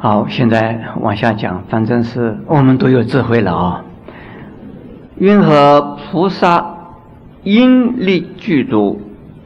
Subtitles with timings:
[0.00, 3.84] 好，现在往下讲，反正是我们都有智慧了啊。
[5.18, 6.76] 云何菩萨
[7.42, 9.00] 因力具足，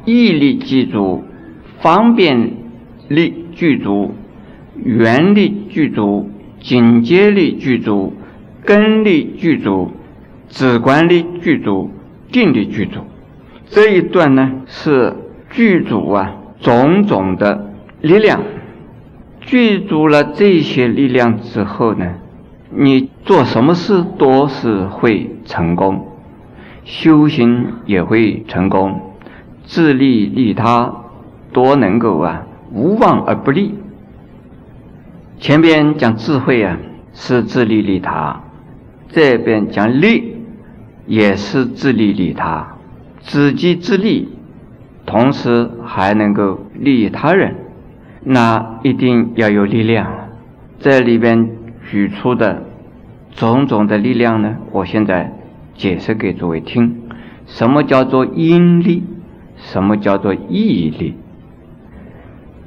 [0.04, 1.24] 义力具足，
[1.80, 2.50] 方便
[3.08, 4.14] 力具足，
[4.76, 6.28] 缘力具足，
[6.60, 8.12] 紧接力具足，
[8.62, 9.90] 根力具足，
[10.50, 11.90] 止观力具足，
[12.30, 13.00] 定力具足。
[13.70, 15.14] 这一段呢是
[15.50, 17.70] 具足啊种种的
[18.02, 18.42] 力量，
[19.42, 22.14] 具足了这些力量之后呢，
[22.70, 26.06] 你做什么事都是会成功，
[26.84, 29.12] 修行也会成功，
[29.64, 30.94] 自利利他
[31.52, 33.74] 都能够啊无往而不利。
[35.38, 36.78] 前边讲智慧啊
[37.12, 38.42] 是自利利他，
[39.08, 40.36] 这边讲利
[41.06, 42.76] 也是自利利他。
[43.20, 44.28] 自己自利，
[45.04, 47.54] 同时还能够利益他人，
[48.24, 50.28] 那一定要有力量。
[50.78, 51.50] 这里边
[51.90, 52.64] 举出的
[53.32, 55.32] 种种的力量呢，我现在
[55.74, 57.02] 解释给诸位听。
[57.46, 59.04] 什么叫做因力？
[59.56, 61.14] 什么叫做毅力？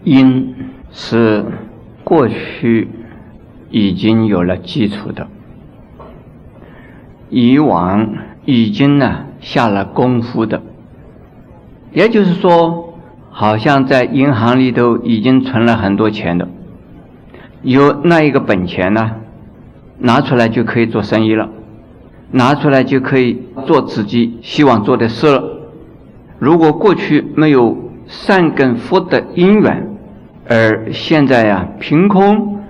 [0.03, 0.55] 因
[0.91, 1.45] 是
[2.03, 2.87] 过去
[3.69, 5.27] 已经有了基础的，
[7.29, 8.09] 以往
[8.45, 9.25] 已经呢。
[9.41, 10.63] 下了功夫的，
[11.91, 12.84] 也就是说，
[13.37, 16.47] 好像在银行里头已经存了很多钱的，
[17.63, 19.11] 有那一个本钱呢，
[19.97, 21.49] 拿出来就可以做生意了，
[22.31, 25.43] 拿出来就可以做自己希望做的事了。
[26.39, 29.85] 如果过去没有善根福德因缘，
[30.47, 32.61] 而现在呀，凭空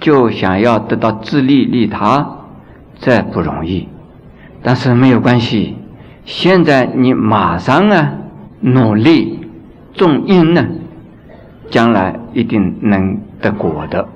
[0.00, 2.26] 就想要得到自利利他，
[2.98, 3.86] 这不容易。
[4.62, 5.76] 但是没有关系。
[6.24, 8.14] 现在你马上啊，
[8.60, 9.35] 努力
[9.96, 10.66] 种因呢，
[11.70, 14.08] 将来一定能得果的。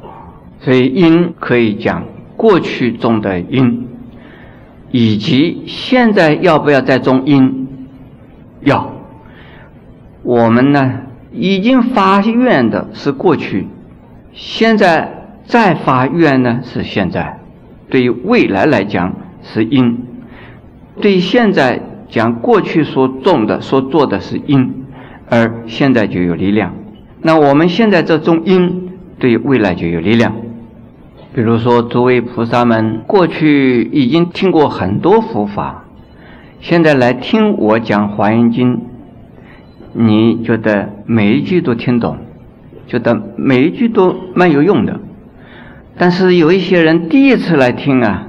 [0.60, 2.04] 所以因可以讲
[2.36, 3.86] 过去种的因，
[4.90, 7.66] 以及现在要不要再种因？
[8.60, 8.92] 要。
[10.22, 11.00] 我们呢
[11.32, 13.66] 已经发愿的是过去，
[14.32, 17.40] 现在再发愿呢是现在。
[17.88, 19.98] 对于未来来讲是因，
[21.00, 21.80] 对现在。
[22.12, 24.79] 讲过去所种的、所做的是因，
[25.30, 26.74] 而现在就有力量。
[27.22, 30.34] 那我们现在这种因，对未来就有力量。
[31.32, 35.84] 比如说，诸位菩萨们过去已经听过很多佛法，
[36.60, 38.76] 现在来听我讲《华严经》，
[39.92, 42.18] 你觉得每一句都听懂，
[42.86, 45.00] 觉得每一句都蛮有用的。
[45.96, 48.28] 但是有一些人第一次来听啊，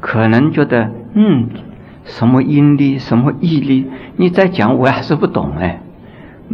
[0.00, 1.48] 可能觉得嗯。
[2.04, 3.86] 什么因力，什么义力？
[4.16, 5.80] 你再讲，我还是不懂哎。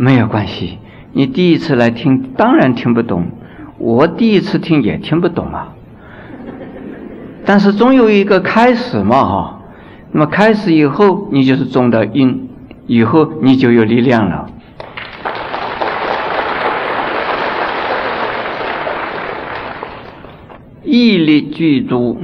[0.00, 0.78] 没有关系，
[1.12, 3.32] 你第一次来听，当然听不懂。
[3.78, 5.74] 我第一次听也听不懂啊。
[7.44, 9.60] 但是总有一个开始嘛哈。
[10.12, 12.48] 那么开始以后，你就是中的因，
[12.86, 14.48] 以后你就有力量了。
[20.84, 22.18] 义力具足，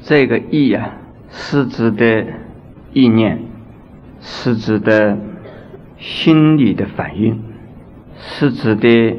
[0.00, 0.92] 这个义啊，
[1.28, 2.24] 是指的。
[2.94, 3.42] 意念
[4.20, 5.18] 是指的
[6.04, 7.40] 心理的反应，
[8.18, 9.16] 是指的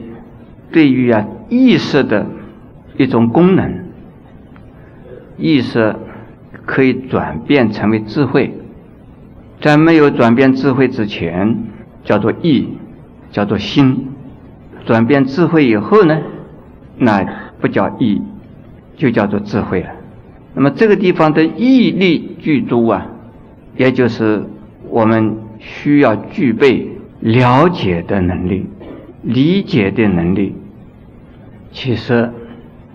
[0.72, 2.28] 对于啊意识的
[2.96, 3.86] 一种功能。
[5.36, 5.96] 意识
[6.66, 8.54] 可以转变成为智慧，
[9.60, 11.58] 在没有转变智慧之前，
[12.04, 12.68] 叫做意，
[13.32, 13.96] 叫做心；
[14.86, 16.22] 转变智慧以后呢，
[17.00, 17.26] 那
[17.60, 18.22] 不叫意，
[18.96, 19.90] 就叫做智慧了。
[20.54, 23.08] 那么这个地方的毅力具足啊。
[23.78, 24.42] 也就是
[24.90, 25.36] 我们
[25.68, 26.88] 需要具备
[27.22, 28.68] 了解的能力、
[29.24, 30.56] 理解的能力。
[31.72, 32.32] 其实，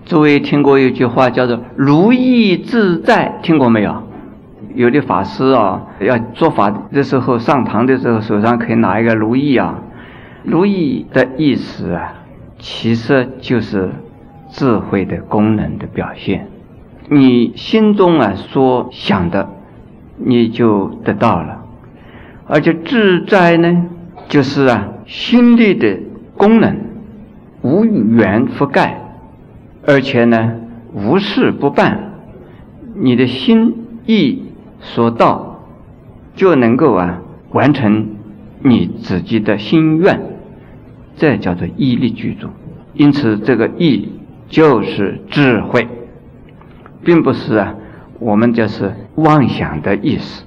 [0.04, 4.04] 诸位听过一句话叫做“如意自在”，听过没有？
[4.76, 9.82] 有的法师啊，要做法的时候，上堂的时候，手上可以拿一个如意啊。
[10.44, 12.14] 如意的意思啊，
[12.60, 13.91] 其实就是
[14.48, 16.47] 智慧的功能的表现。
[17.09, 19.48] 你心中啊所想的。
[20.22, 21.59] 你就得到了，
[22.52, 23.86] 而且自在呢，
[24.28, 25.97] 就是啊，心力的
[26.36, 26.76] 功能
[27.62, 29.00] 无缘覆盖，
[29.86, 30.54] 而且呢，
[30.92, 32.10] 无事不办，
[32.97, 34.42] 你的心意
[34.80, 35.62] 所到，
[36.34, 38.08] 就能够啊完成
[38.64, 40.20] 你自己的心愿，
[41.14, 42.48] 这叫做毅力具足。
[42.94, 44.08] 因此，这个毅
[44.48, 45.86] 就是智慧，
[47.04, 47.76] 并不是啊。
[48.18, 50.44] 我们就是妄想的意思。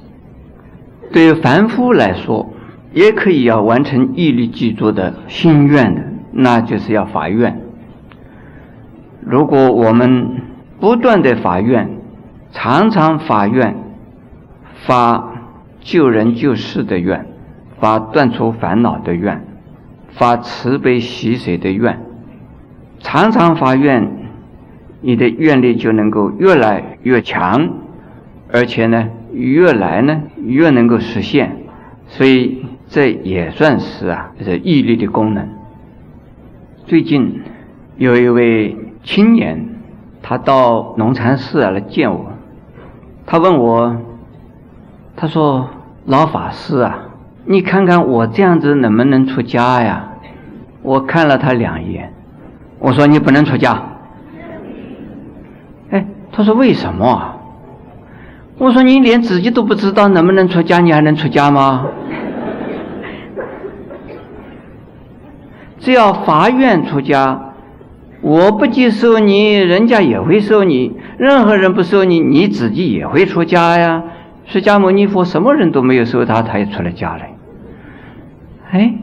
[1.13, 2.51] 对于凡夫来说，
[2.91, 6.01] 也可以要完成毅力具足的心愿的，
[6.31, 7.61] 那就是要发愿。
[9.21, 10.41] 如果我们
[10.79, 11.87] 不断的法愿，
[12.51, 13.75] 常常法愿，
[14.85, 15.33] 发
[15.79, 17.27] 救人救世的愿，
[17.79, 19.45] 发断除烦恼的愿，
[20.11, 21.99] 发慈悲喜舍的愿，
[22.99, 24.11] 常常发愿，
[25.01, 27.69] 你的愿力就能够越来越强，
[28.51, 31.57] 而且呢，越来呢越能够实现。
[32.07, 35.49] 所以这也算是啊，这毅力的功能。
[36.85, 37.41] 最近
[37.97, 39.67] 有一位青年，
[40.21, 42.33] 他到农禅寺来见我，
[43.25, 43.97] 他问我，
[45.15, 45.69] 他说
[46.05, 47.05] ：“老法师啊，
[47.45, 50.09] 你看看我这样子能不能出家呀？”
[50.83, 52.13] 我看了他两眼，
[52.79, 53.81] 我说：“你不能出家。”
[55.89, 57.32] 哎，他说：“为什么？”
[58.57, 61.87] 我说：“你连自己都不知道能不能出家，你还能出家吗？”
[65.79, 67.53] 只要发愿出家，
[68.21, 74.03] 我不接受你，人家也会收你；任何人不收你，你自己也会出家呀。
[74.45, 77.33] 释迦牟尼佛什么人都没有收他，他也出了家来。
[78.71, 78.93] 哎，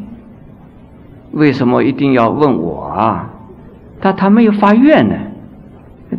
[1.33, 3.31] 为什么一定要问我啊？
[4.01, 5.15] 他他没有发愿呢，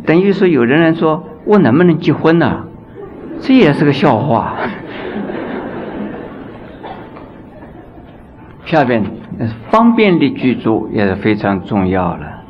[0.06, 2.66] 等于说有人来说我能不能结婚呢？
[3.42, 4.56] 这也是个笑话。
[8.64, 9.04] 下边。
[9.70, 12.42] 方便的居住也是非常重要了。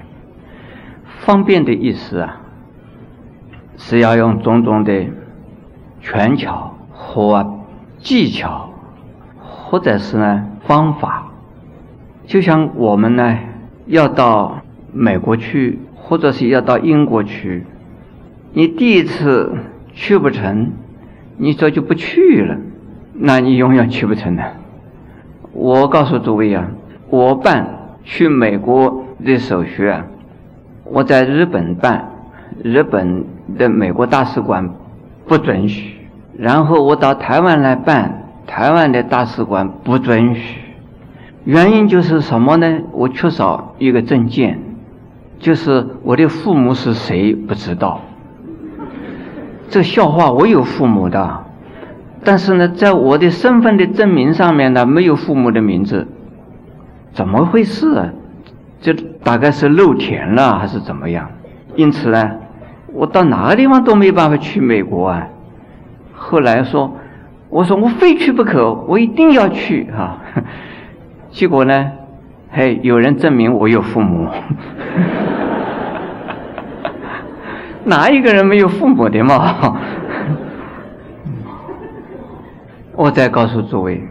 [1.20, 2.40] 方便的意思啊，
[3.76, 5.06] 是要用种种的
[6.00, 7.60] 权巧或
[7.98, 8.68] 技巧，
[9.38, 11.28] 或者是呢方法。
[12.26, 13.38] 就像我们呢
[13.86, 14.60] 要到
[14.92, 17.64] 美国去，或者是要到英国去，
[18.52, 19.54] 你第一次
[19.94, 20.72] 去不成，
[21.42, 22.56] 你这就不去了，
[23.14, 24.44] 那你永远去不成的。
[25.52, 26.70] 我告诉诸位啊。
[27.10, 27.66] 我办
[28.04, 30.06] 去美国的手续啊，
[30.84, 32.10] 我在日本办，
[32.62, 33.24] 日本
[33.58, 34.70] 的美国大使馆
[35.26, 35.96] 不准许；
[36.38, 40.60] 然后我到台湾来办，台湾的大使馆不准许。
[41.44, 42.78] 原因就是什么呢？
[42.92, 44.60] 我缺少一个证件，
[45.40, 48.00] 就是我的父母是谁不知道。
[49.72, 51.44] 这笑话，我有父母的，
[52.22, 56.06] 但是呢，在我的身份的证明上面呢，没有父母的名字。
[57.14, 58.10] 怎么回事啊？
[58.82, 58.92] 这
[59.24, 61.30] 大概是漏填了还是怎么样？
[61.74, 62.32] 因此呢，
[62.92, 65.28] 我到哪个地方都没办法去美国啊。
[66.12, 66.94] 后来说，
[67.48, 70.18] 我说我非去不可，我一定要去啊。
[71.30, 71.92] 结果呢，
[72.50, 74.28] 嘿，有人证明我有父母。
[77.84, 79.76] 哪一个人没有父母的嘛？
[82.94, 84.02] 我再告诉诸位，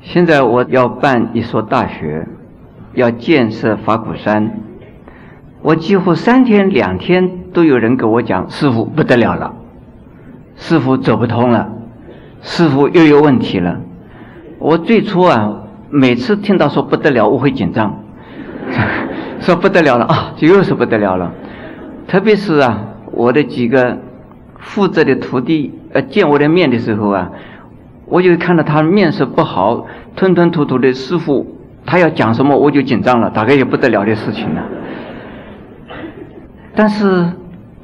[0.00, 2.26] 现在我要办一所大学。
[2.92, 4.50] 要建设法鼓山，
[5.62, 9.54] 我几乎三天两天都有人跟我讲：“师傅不得了了，
[10.56, 11.70] 师傅走不通了，
[12.42, 13.80] 师傅又有问题了。”
[14.58, 18.02] 我最初啊，每次听到说不得了，我会紧张，
[19.38, 21.32] 说不得了了啊，就又是不得了了。
[22.08, 22.86] 特别是啊，
[23.20, 23.98] 我的几个
[24.58, 27.30] 负责的徒弟呃见我的面的时候啊，
[28.06, 29.84] 我就看到他面色不好，
[30.16, 31.56] 吞吞吐吐的师傅。
[31.84, 34.62] 他要讲什么，我就紧张了，大概也不得了的事情了。
[36.74, 37.30] 但是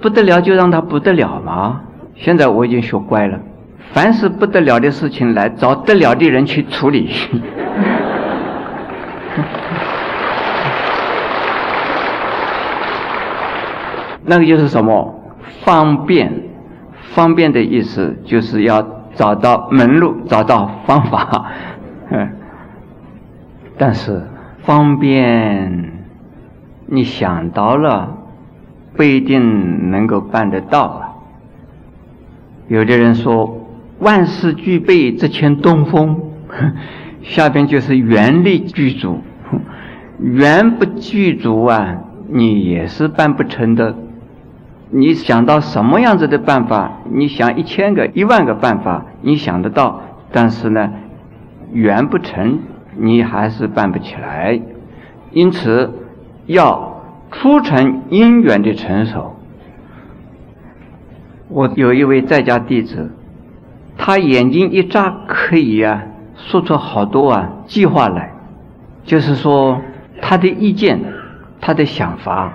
[0.01, 1.83] 不得了就让他不得了嘛。
[2.15, 3.39] 现在我已经学乖了，
[3.93, 7.11] 凡是不得了的事情来找得了的人去处理。
[14.29, 15.16] 那个就是什么
[15.67, 16.33] 方便？
[17.13, 21.51] 方便的意思就是要找到门路，找到方法。
[22.11, 22.31] 嗯。
[23.77, 24.23] 但是
[24.63, 25.93] 方便，
[26.87, 28.17] 你想到了，
[28.95, 31.01] 不一定能够办得到啊。
[32.69, 33.67] 有的人说
[33.99, 36.23] 万事俱备，只欠东风。
[37.23, 39.21] 下边就是原力具足，
[40.21, 41.97] 原不具足啊，
[42.29, 43.97] 你也是办不成的。
[44.91, 46.99] 你想到什么样子的办法？
[47.11, 50.03] 你想一千个、一万个办法，你想得到，
[50.33, 50.93] 但是呢，
[51.73, 52.61] 圆不成。
[52.99, 54.59] 你还是办不起来，
[55.31, 55.93] 因此
[56.47, 59.37] 要促成因缘的成熟。
[61.49, 63.11] 我有一位在家弟子，
[63.99, 66.05] 他眼睛一眨，可以啊
[66.37, 68.33] 说出好多啊计划来，
[69.05, 69.83] 就是说
[70.23, 70.99] 他的意见、
[71.61, 72.55] 他的想法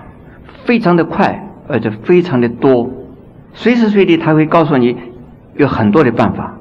[0.64, 2.90] 非常的快，而且非常的多，
[3.54, 4.96] 随时随地他会告诉你
[5.56, 6.58] 有很多的办法，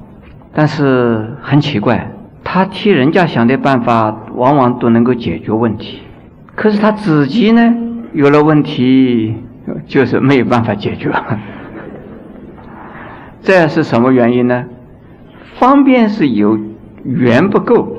[0.53, 2.11] 但是很奇怪。
[2.43, 6.01] 他替人家想的办法，往往都能够解决问题，
[6.55, 7.73] 可是他自己呢，
[8.13, 9.35] 有了问题，
[9.85, 11.11] 就是没有办法解决。
[13.41, 14.65] 这是什么原因呢？
[15.55, 16.59] 方便是有
[17.03, 17.97] 缘不够。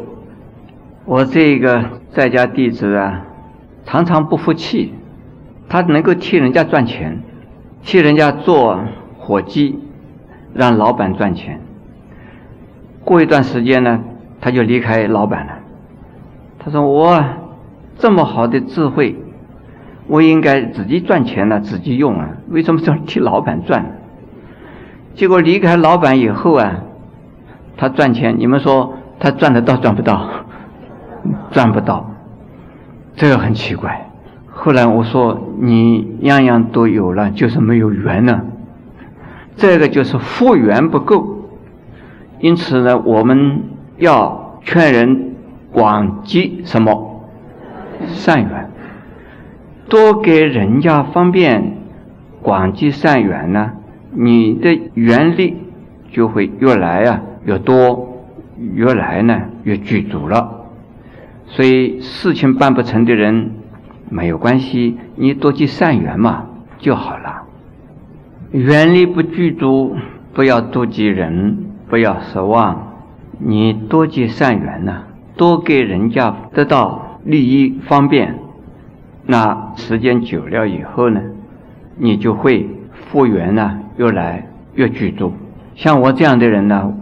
[1.04, 3.24] 我这个在家弟子啊，
[3.84, 4.92] 常常不服气，
[5.72, 7.22] 他能够替人家赚钱，
[7.82, 8.78] 替人家做
[9.18, 9.78] 伙计，
[10.52, 11.60] 让老板赚钱。
[13.02, 14.00] 过一段时间呢，
[14.38, 15.52] 他就离开老板了。
[16.58, 17.24] 他说：“我
[17.96, 19.16] 这么好的智慧，
[20.08, 23.98] 我应该自己赚钱了，自己用啊，为什么要替老板赚？”
[25.16, 26.82] 结果离开老板以后啊，
[27.78, 30.28] 他赚钱，你们说他赚得到赚不到？
[31.50, 32.10] 赚不到，
[33.16, 34.10] 这个很奇怪。
[34.64, 38.42] 后来我说：“你样样都有了，就是没有缘呢。”
[39.58, 41.48] 这个就是复缘不够。
[42.38, 43.62] 因此呢，我们
[43.98, 45.34] 要劝人
[45.72, 47.28] 广积什么
[48.06, 48.70] 善缘，
[49.88, 51.78] 多给人家方便，
[52.40, 53.72] 广积善缘呢，
[54.12, 55.56] 你的缘力
[56.12, 58.22] 就会越来啊越多，
[58.76, 60.66] 越来呢越具足了。
[61.46, 63.50] 所以事情办不成的人
[64.12, 66.44] 没有关系，你多积善缘嘛
[66.78, 67.44] 就好了。
[68.50, 69.96] 缘力不具足，
[70.34, 71.66] 不要妒忌人。
[71.88, 72.94] 不要失望，
[73.38, 75.02] 你多结善缘呢，
[75.36, 78.38] 多给人家得到利益方便，
[79.26, 81.20] 那时间久了以后呢，
[81.98, 82.66] 你就会
[83.10, 85.34] 复缘呢，越来越具足。
[85.74, 86.94] 像我这样的人呢，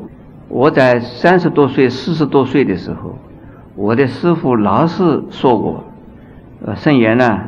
[0.49, 3.17] 我在三十多岁、四十多岁的时候，
[3.77, 5.85] 我的师傅老是说我，
[6.65, 7.41] 呃，圣言呢，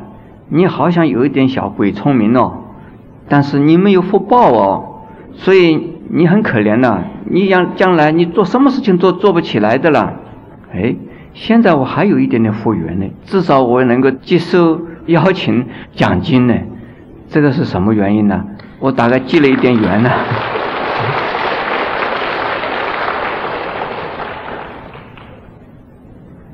[0.48, 2.64] 你好像有一点小鬼聪明哦，
[3.28, 5.04] 但是你没有福报哦，
[5.34, 5.90] 所以。
[6.14, 10.12] 你很可怜呐，你将将来你做什么事情都做不起来的了。
[10.74, 10.94] 哎，
[11.32, 16.54] 现在我还有一点点复原呢，至少我能够接受邀请奖金呢。
[17.28, 18.44] 这个是什么原因呢？
[18.78, 20.10] 我大概积了一点缘呢。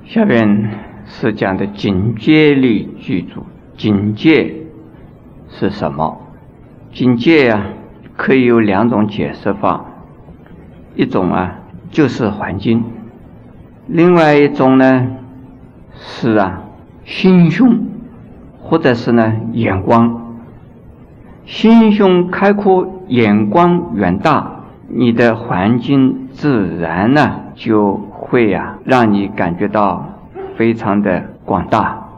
[0.06, 0.70] 下边
[1.08, 3.42] 是讲的警戒力具足，
[3.76, 4.54] 警戒
[5.48, 6.20] 是什么？
[6.92, 7.66] 警戒呀。
[8.16, 9.84] 可以有两种解释法，
[10.96, 11.60] 一种啊
[11.92, 12.82] 就是环境，
[13.86, 15.06] 另外一种呢
[15.94, 16.64] 是啊
[17.04, 17.78] 心胸，
[18.60, 20.34] 或者是呢眼光。
[21.46, 30.17] 心胸开阔，眼光远大，你的环境自然呢就会呀让你感觉到
[30.58, 32.10] 非常的广大。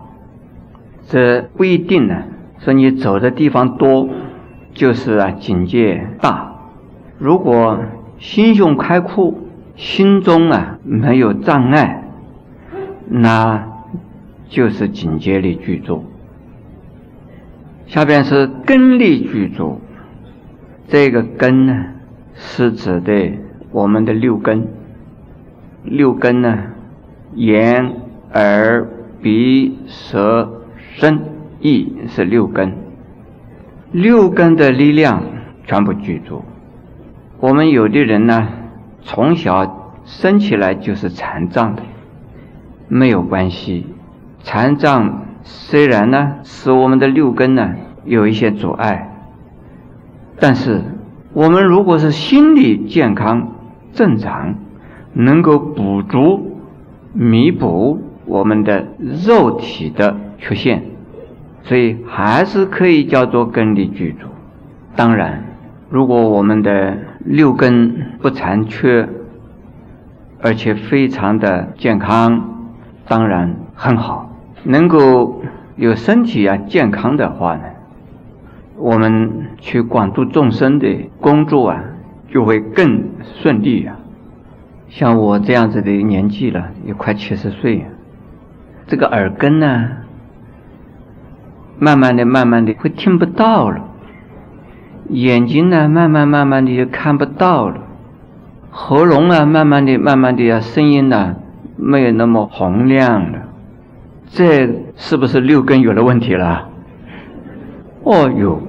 [1.06, 2.24] 这不一定呢，
[2.58, 4.08] 说你走的地方多。
[4.72, 6.54] 就是啊，境界大。
[7.18, 7.80] 如果
[8.20, 9.34] 心胸开阔，
[9.74, 12.04] 心中啊没有障碍，
[13.08, 13.66] 那
[14.48, 16.04] 就是境界力具足。
[17.88, 19.80] 下边是根力具足。
[20.86, 21.86] 这个根呢，
[22.34, 23.32] 是指的
[23.72, 24.68] 我们的六根。
[25.82, 26.58] 六根呢，
[27.34, 27.92] 眼、
[28.34, 28.88] 耳、
[29.22, 30.62] 鼻、舌、
[30.94, 31.20] 身、
[31.60, 32.74] 意是六根。
[33.92, 35.22] 六根的力量
[35.64, 36.44] 全部具足。
[37.40, 38.48] 我们有的人呢，
[39.02, 41.82] 从小生起来就是残障的，
[42.88, 43.86] 没有关系。
[44.42, 49.10] 残障虽然呢，使我们的六根呢有一些阻碍，
[50.38, 50.82] 但是
[51.32, 53.54] 我们如果是心理健康
[53.92, 54.54] 正常，
[55.12, 56.58] 能够补足、
[57.12, 58.86] 弥补我们的
[59.26, 60.82] 肉体的缺陷。
[61.62, 64.26] 所以还是可以叫做根力具足。
[64.96, 65.44] 当然，
[65.90, 69.08] 如果我们的六根不残缺，
[70.40, 72.70] 而且非常的健康，
[73.06, 74.34] 当然很好。
[74.64, 75.42] 能够
[75.76, 77.62] 有身体啊健康的话呢，
[78.76, 80.88] 我们去广度众生的
[81.20, 81.84] 工作啊，
[82.30, 83.04] 就会更
[83.42, 83.96] 顺利啊。
[84.88, 87.84] 像我这样子的年纪了，也快七十岁，
[88.90, 89.88] 这个耳根呢。
[91.78, 93.80] 慢慢的、慢慢的会听不到了，
[95.08, 97.80] 眼睛呢，慢慢、慢慢的就看不到了，
[98.70, 101.36] 喉咙啊，慢慢的、慢慢的呀，声音呢，
[101.78, 103.38] 没有那么洪亮了，
[104.28, 106.68] 这是不是六根有了问题了？
[108.02, 108.60] 哦，有，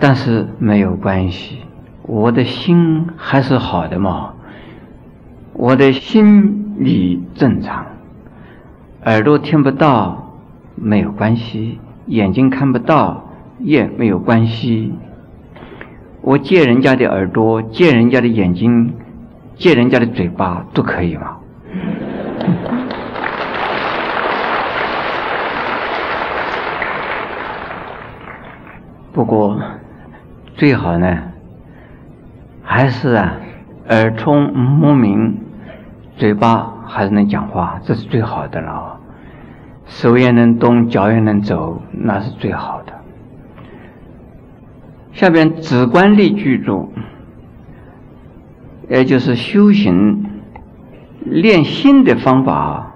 [0.00, 1.58] 但是没有关系，
[2.02, 4.34] 我的心还是好的嘛，
[5.52, 7.86] 我的心理正常，
[9.04, 10.32] 耳朵听不到
[10.74, 11.78] 没有关系。
[12.06, 13.28] 眼睛看不到
[13.58, 14.94] 也没有关系，
[16.22, 18.94] 我借人家的耳朵，借人家的眼睛，
[19.56, 21.36] 借人家的嘴巴都可以吗？
[29.12, 29.60] 不过
[30.54, 31.24] 最好呢，
[32.62, 33.34] 还是啊，
[33.90, 35.36] 耳聪目明，
[36.16, 38.98] 嘴巴还是能讲话，这是最好的了。
[39.86, 42.92] 手也能动，脚也能走，那是最好的。
[45.12, 46.92] 下边止观力具足，
[48.88, 50.24] 也就是修行
[51.24, 52.94] 练心的方法。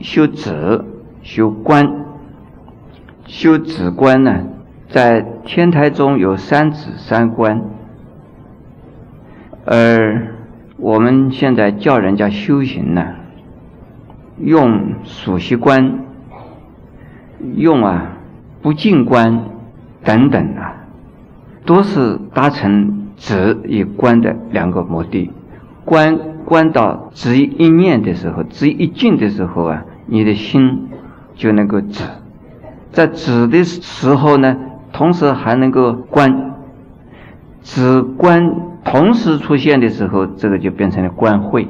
[0.00, 0.82] 修止、
[1.20, 2.06] 修观、
[3.26, 4.44] 修止观呢，
[4.88, 7.62] 在天台中有三止三观，
[9.66, 10.26] 而
[10.80, 13.14] 我们现在叫人家修行呢，
[14.38, 16.00] 用数息观，
[17.54, 18.16] 用啊
[18.62, 19.44] 不净观
[20.02, 20.76] 等等啊，
[21.64, 25.30] 都是达成止与观的两个目的。
[25.84, 29.84] 观观到止一念的时候，止一静的时候啊。
[30.12, 30.88] 你的心
[31.36, 32.02] 就能够止，
[32.90, 34.56] 在止的时候呢，
[34.92, 36.56] 同时还能够观，
[37.62, 41.68] 止观同时出现的时候，这个就变成了观慧。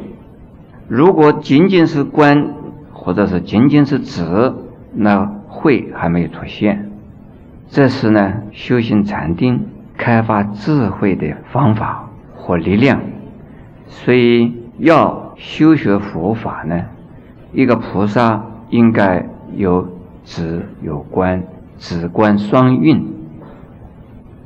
[0.89, 2.55] 如果仅仅是观，
[2.93, 4.55] 或者是仅仅是止，
[4.95, 6.91] 那慧还没有出现。
[7.69, 13.01] 这是呢，修行禅定、开发智慧的方法和力量。
[13.87, 16.85] 所以要修学佛法呢。
[17.53, 19.27] 一个菩萨应该
[19.57, 19.89] 有
[20.25, 21.43] 止有观，
[21.79, 23.05] 止观双运。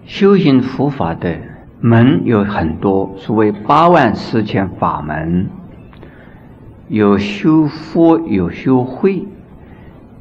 [0.06, 1.38] 修行佛法的
[1.86, 5.48] 门有很多，所谓八万四千法门，
[6.88, 9.26] 有修佛，有修慧，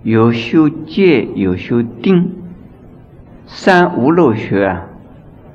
[0.03, 2.34] 有修戒，有修定。
[3.46, 4.82] 三无漏学啊，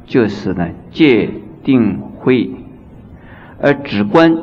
[0.06, 1.28] 就是呢戒
[1.62, 2.52] 定慧，
[3.60, 4.34] 而止观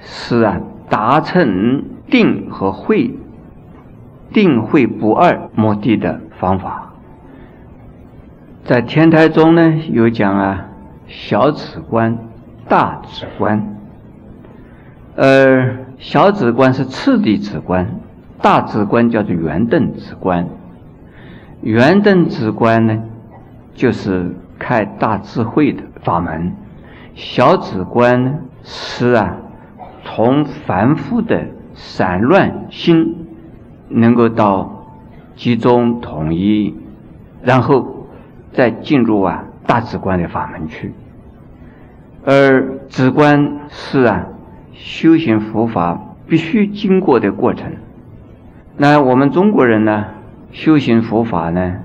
[0.00, 0.60] 是啊。
[0.90, 3.12] 达成定和慧、
[4.30, 6.81] 定慧不二目的的方法，
[8.64, 10.68] 在天台中呢有讲啊，
[11.08, 12.16] 小止观、
[12.68, 13.76] 大止观，
[15.16, 17.98] 而小止观是次第止观，
[18.40, 20.46] 大止观叫做圆顿止观。
[21.60, 23.02] 圆顿止观呢，
[23.74, 26.54] 就是开大智慧的法门，
[27.14, 29.36] 小止观呢是啊。
[30.04, 33.26] 从凡夫的散乱心，
[33.88, 34.84] 能够到
[35.36, 36.74] 集中统一，
[37.40, 38.01] 然后
[38.52, 40.92] 再进入啊大止观的法门去。
[42.24, 44.26] 而止观是啊
[44.72, 47.72] 修行佛法必须经过的过程。
[48.76, 50.06] 那我们中国人呢，
[50.50, 51.78] 修行佛法呢，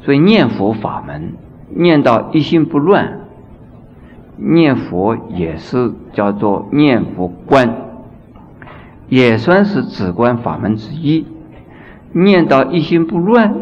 [0.00, 1.32] 所以念佛法门
[1.68, 3.20] 念到一心不乱。
[4.36, 7.72] 念佛也是叫做念佛观，
[9.08, 11.24] 也算是止观法门之一。
[12.10, 13.54] 念到一心不乱，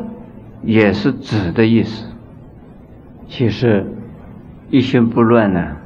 [0.64, 2.07] 也是止的意思。
[3.29, 3.87] 其实
[4.70, 5.77] 一心不乱呢，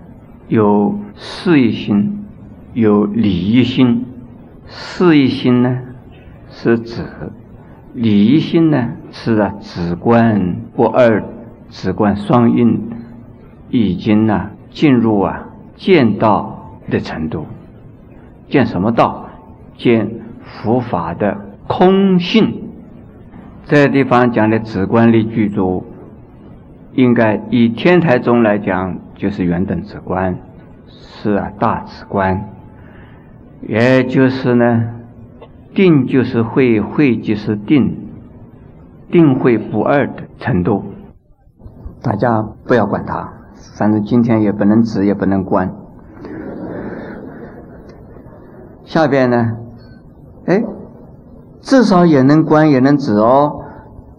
[0.49, 2.25] 有事一心，
[2.75, 4.05] 有理一心。
[4.67, 5.79] 事一心呢
[6.51, 7.03] 是止，
[7.95, 11.25] 理一心呢是啊止观不二，
[11.69, 12.81] 止观双运，
[13.71, 14.51] 已经呢。
[14.69, 17.47] 进入啊见道的程度，
[18.51, 19.31] 见什么道？
[19.79, 20.11] 见
[20.43, 21.35] 佛法的
[21.67, 22.65] 空性。
[23.68, 25.85] 这地方讲的直观力具足，
[26.92, 30.38] 应该以天台宗来讲，就是圆等直观，
[30.87, 32.48] 是啊大直观，
[33.62, 34.85] 也就是呢
[35.74, 38.09] 定就是会，会就是定，
[39.11, 40.85] 定会不二的程度。
[42.00, 43.33] 大家不要管它。
[43.76, 45.74] 反正今天也不能止，也不能关。
[48.85, 49.57] 下边呢，
[50.46, 50.62] 哎，
[51.66, 53.61] 至少也能观，也能止哦。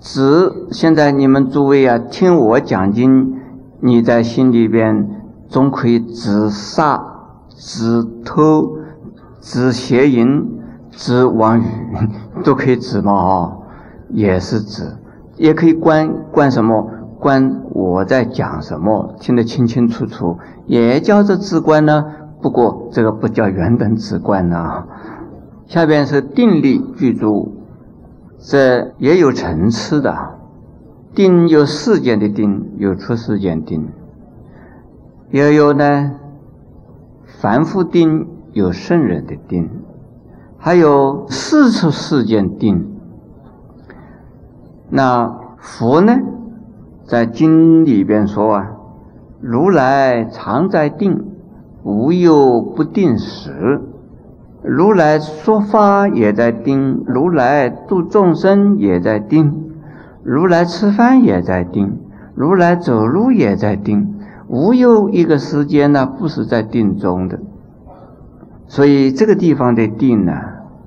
[0.01, 3.37] 止，现在你们诸位啊，听我讲经，
[3.79, 5.07] 你在心里边
[5.47, 7.01] 总可以止杀、
[7.47, 8.79] 止偷、
[9.39, 10.59] 止邪淫、
[10.91, 11.63] 止妄语，
[12.43, 13.57] 都可以止嘛哦，
[14.09, 14.97] 也是止，
[15.37, 16.85] 也可以观观什么？
[17.17, 22.03] 观我在讲什么，听得清清楚楚，也叫做直观呢。
[22.41, 24.83] 不过这个不叫原本直观呢。
[25.67, 27.53] 下边是定力具足，
[28.39, 30.35] 这也有层次的。
[31.13, 33.89] 定有世间的定，有出世间定，
[35.31, 36.11] 也有呢
[37.25, 39.69] 凡夫定，有圣人的定，
[40.57, 42.95] 还有四处世间定。
[44.89, 46.13] 那佛呢？
[47.05, 48.71] 在经里边说啊，
[49.41, 51.25] 如来常在定，
[51.83, 53.51] 无有不定时；
[54.63, 59.71] 如来说法也在定，如来度众生也在定，
[60.23, 61.99] 如来吃饭也在定，
[62.35, 64.15] 如来走路也在定，
[64.47, 67.39] 无有一个时间呢不是在定中的。
[68.67, 70.33] 所以这个地方的定呢，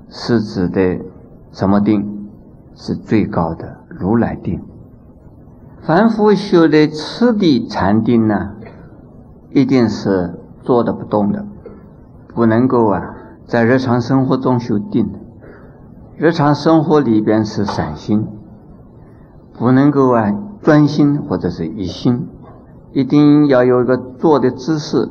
[0.09, 0.99] 是指的
[1.51, 2.07] 什么定？
[2.73, 4.61] 是最高的如来定。
[5.81, 8.51] 凡夫修的次第禅定呢，
[9.51, 11.45] 一定是坐的不动的，
[12.33, 13.10] 不能够啊，
[13.51, 15.11] 在日常生活中修定。
[16.15, 18.25] 日常生活里边是散心，
[19.59, 22.29] 不能够啊专心或者是一心，
[22.93, 25.09] 一定要有一个坐的姿势，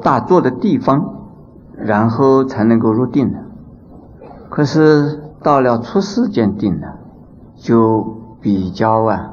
[0.00, 1.12] 打坐的地方，
[1.76, 3.40] 然后才能够入定的。
[4.48, 6.86] 可是到了出世间定呢，
[7.56, 9.32] 就比较啊。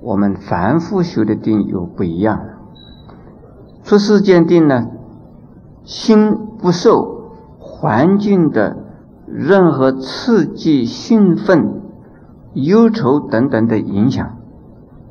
[0.00, 2.52] 我们凡夫修的定又不一样了。
[3.82, 4.86] 出世间定呢，
[5.82, 7.21] 心不受
[7.82, 8.76] 环境的
[9.26, 11.80] 任何刺激、兴奋、
[12.52, 14.36] 忧愁等等的影响，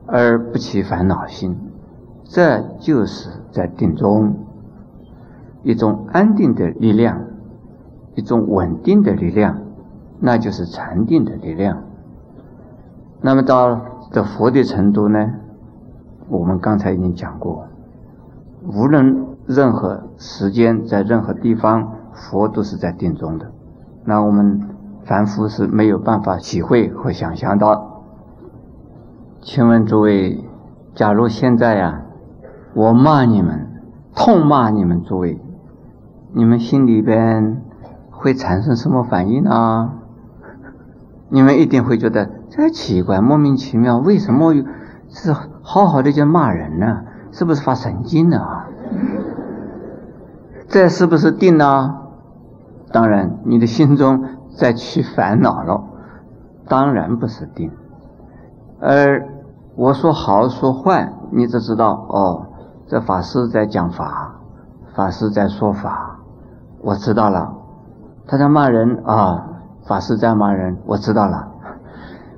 [0.08, 1.58] 而不起烦恼心，
[2.24, 4.38] 这就是在定中
[5.64, 7.24] 一种安定的力量，
[8.16, 9.58] 一种稳定的力量，
[10.22, 11.84] 那就是禅定的力量。
[13.20, 13.82] 那么到。
[14.14, 15.36] 这佛的程度呢？
[16.28, 17.66] 我们刚才已经讲过，
[18.68, 23.52] 无论任何时间，在任何地方，佛都是在定中的。
[24.06, 24.62] 那我们
[25.04, 28.04] 凡夫是没有办法体会和想象到。
[29.42, 30.44] 请问诸位，
[30.94, 32.02] 假如现在呀，
[32.74, 33.68] 我骂你们，
[34.16, 35.40] 痛骂你们诸位，
[36.34, 37.62] 你们心里边
[38.10, 39.94] 会产生什么反应呢？
[41.30, 42.30] 你们一定会觉得。
[42.50, 44.54] 这奇怪，莫名其妙，为什么
[45.08, 47.04] 是好好的就骂人呢？
[47.32, 48.40] 是不是发神经呢？
[48.40, 48.68] 啊？
[50.68, 52.01] 这是不是定呢？
[52.92, 54.24] 当然，你的心中
[54.58, 55.84] 在起烦恼了，
[56.68, 57.72] 当然不是定。
[58.80, 59.28] 而
[59.76, 62.48] 我说好说坏，你只知道哦，
[62.88, 64.36] 这法师在讲法，
[64.94, 66.20] 法师在说法，
[66.82, 67.54] 我知道了。
[68.28, 69.46] 他在骂人啊，
[69.86, 71.48] 法师在骂人，我知道了。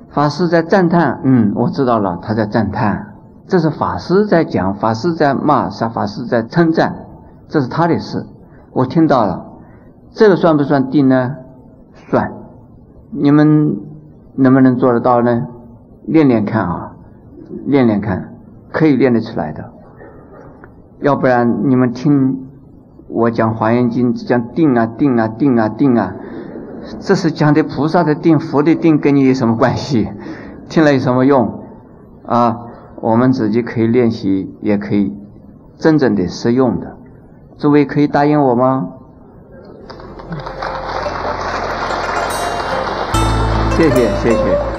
[0.09, 3.15] 法师在赞叹，嗯，我知道了，他在赞叹，
[3.47, 6.95] 这是法师在讲，法师在骂，是法师在称赞，
[7.47, 8.25] 这是他的事，
[8.71, 9.45] 我听到了，
[10.13, 11.35] 这个算不算定呢？
[12.09, 12.31] 算，
[13.11, 13.77] 你们
[14.35, 15.47] 能不能做得到呢？
[16.05, 16.95] 练练看啊，
[17.65, 18.35] 练练看，
[18.71, 19.71] 可以练得出来的，
[20.99, 22.45] 要不然你们听
[23.07, 26.13] 我讲《华严经》，讲定啊定啊定啊定啊。
[26.99, 30.09] 这是讲的菩萨的定，佛的定跟你有什么关系？
[30.69, 31.63] 听了有什么用？
[32.25, 32.57] 啊，
[33.01, 35.15] 我们自己可以练习，也可以
[35.77, 36.97] 真正的实用的。
[37.57, 38.89] 诸位可以答应我吗？
[43.75, 44.72] 谢谢，谢谢。